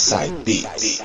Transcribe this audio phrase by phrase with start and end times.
[0.00, 1.02] Inside Beats.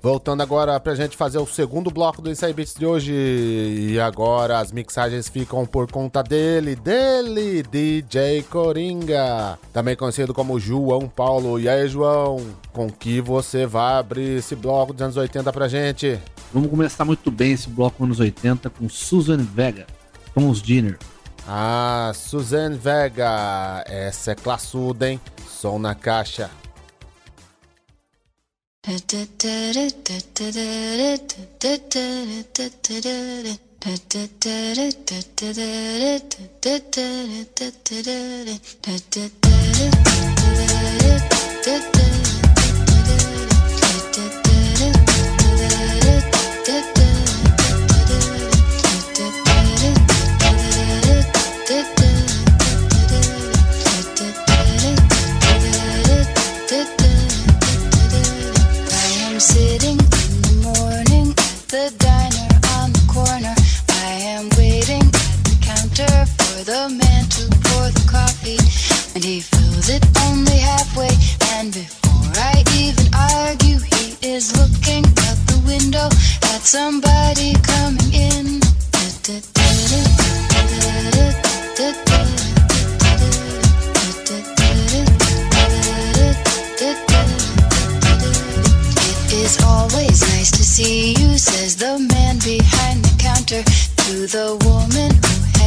[0.00, 3.12] Voltando agora pra gente fazer o segundo bloco do Inside Beats de hoje.
[3.12, 9.58] E agora as mixagens ficam por conta dele, dele, DJ Coringa.
[9.72, 11.58] Também conhecido como João Paulo.
[11.58, 12.36] E aí, João,
[12.72, 16.20] com que você vai abrir esse bloco dos anos 80 pra gente?
[16.52, 19.88] Vamos começar muito bem esse bloco anos 80 com Susan Vega,
[20.32, 20.96] Tom's Dinner.
[21.46, 25.20] Ah, Suzanne Vega, essa é classuda, hein?
[25.46, 26.50] Som na caixa.
[59.44, 59.83] city.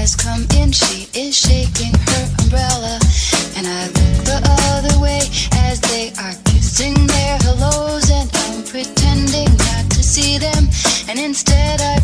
[0.08, 0.72] Has come in.
[0.72, 2.96] She is shaking her umbrella,
[3.58, 4.40] and I look the
[4.72, 5.20] other way
[5.68, 10.70] as they are kissing their hellos, and I'm pretending not to see them,
[11.10, 12.00] and instead I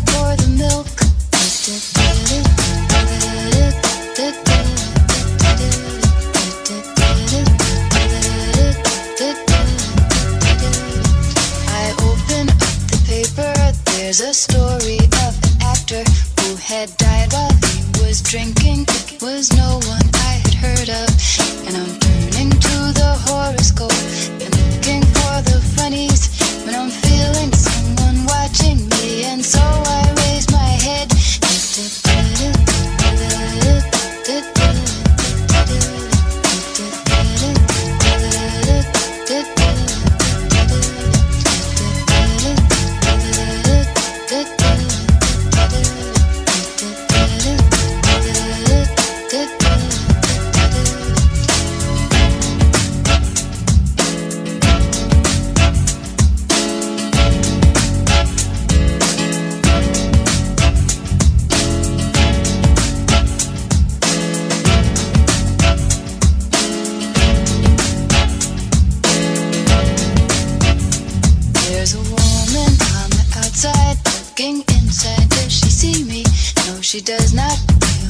[76.94, 77.58] she does not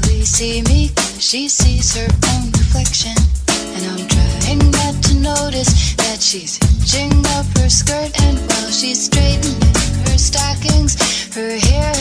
[0.04, 0.90] really see me.
[1.18, 2.06] she sees her
[2.36, 3.16] own reflection.
[3.48, 8.12] And I'm trying not to notice that she's hitching up her skirt.
[8.20, 9.56] And while she's straightening
[10.04, 11.00] her stockings,
[11.32, 11.93] her hair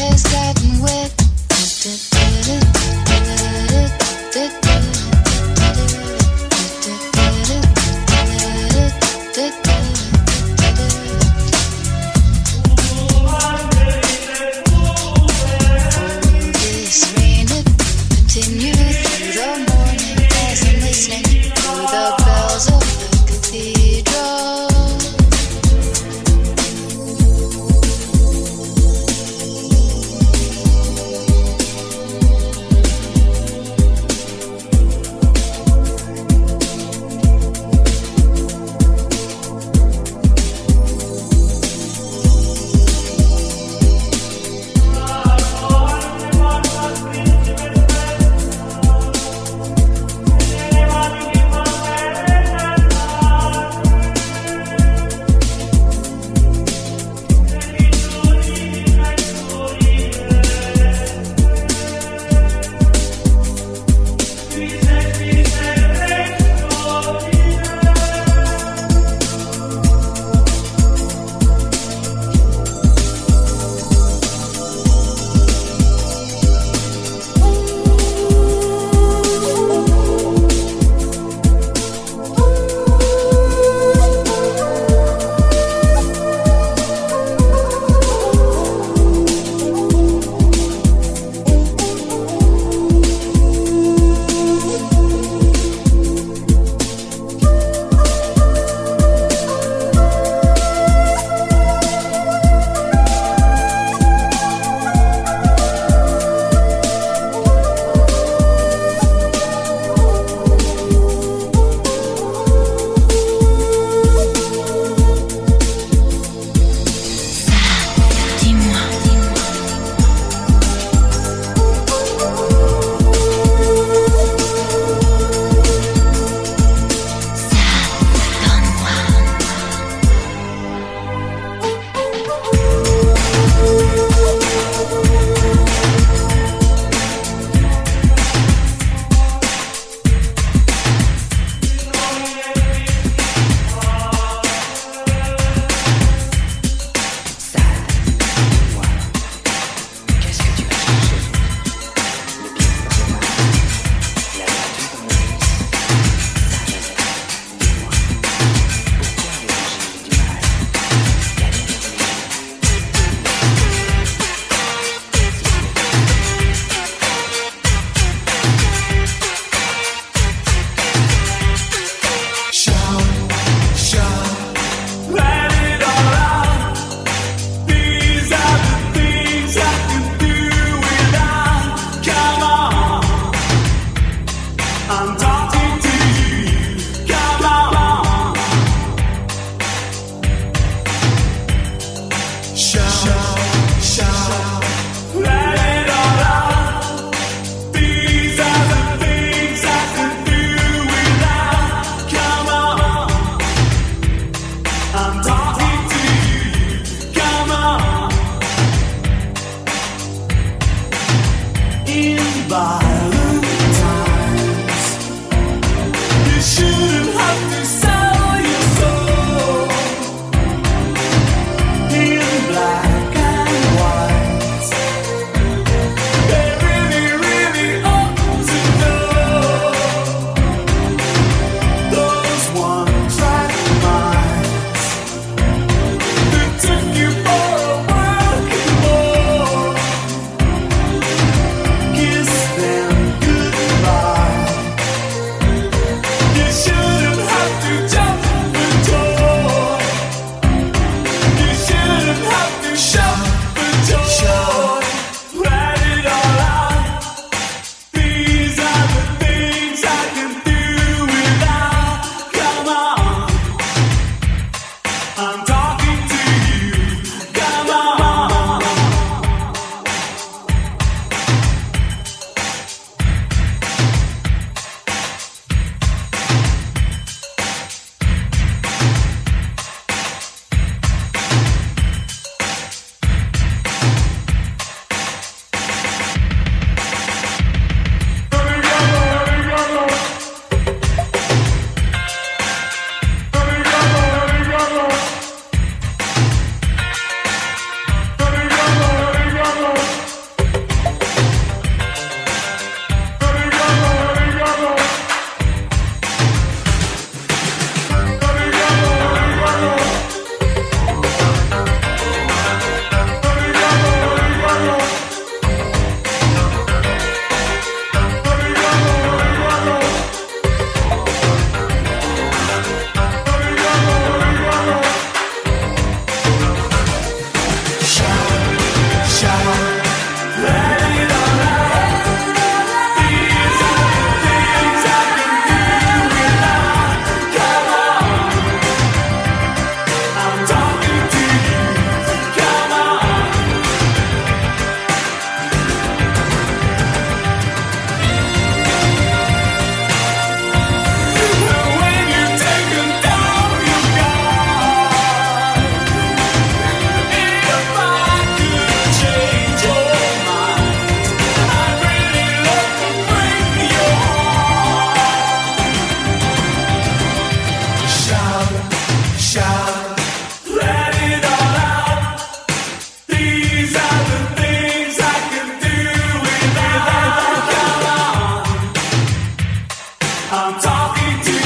[380.64, 381.43] talking to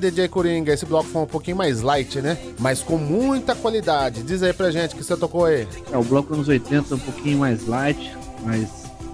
[0.00, 2.36] DJ Coringa, esse bloco foi um pouquinho mais light, né?
[2.58, 4.22] Mas com muita qualidade.
[4.22, 5.66] Diz aí pra gente que você tocou aí.
[5.90, 8.68] É, o bloco anos 80 é um pouquinho mais light, mas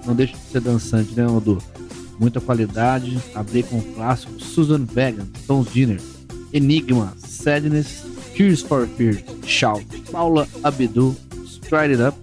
[0.05, 1.59] não deixa de ser dançante, né, Odu?
[2.19, 3.17] Muita qualidade.
[3.33, 6.01] Abri com o clássico Susan Vegan, Tom Dinner,
[6.51, 8.03] Enigma, Sadness,
[8.35, 12.17] Tears for Fears, Shout, Paula Abdul, Stride It Up,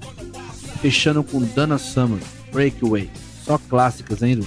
[0.82, 2.20] fechando com Dana Summer,
[2.52, 3.08] Breakaway.
[3.44, 4.46] Só clássicas, hein, Edu?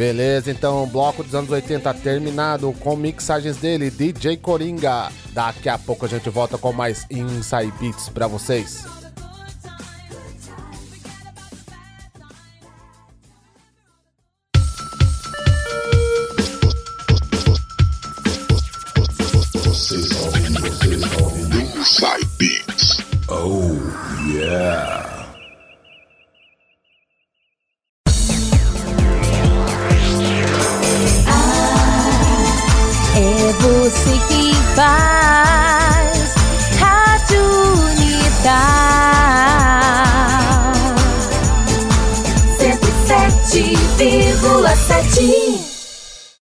[0.00, 5.12] Beleza, então bloco dos anos 80 terminado com mixagens dele, DJ Coringa.
[5.34, 8.99] Daqui a pouco a gente volta com mais Inside Beats para vocês.